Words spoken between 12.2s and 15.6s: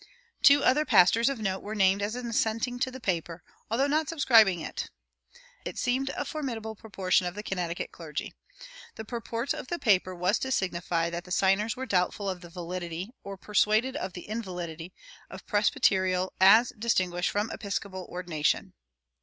of the validity, or persuaded of the invalidity, of